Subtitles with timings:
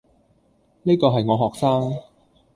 [0.81, 2.01] 呢個係我學生